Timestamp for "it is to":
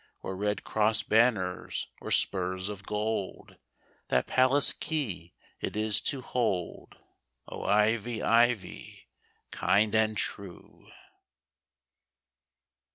5.59-6.21